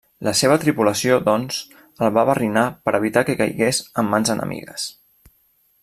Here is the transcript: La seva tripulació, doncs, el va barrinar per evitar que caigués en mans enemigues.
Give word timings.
La 0.27 0.31
seva 0.37 0.53
tripulació, 0.61 1.17
doncs, 1.27 1.59
el 2.07 2.09
va 2.17 2.23
barrinar 2.31 2.65
per 2.87 2.97
evitar 3.01 3.23
que 3.29 3.37
caigués 3.43 3.83
en 4.05 4.11
mans 4.15 4.33
enemigues. 4.37 4.89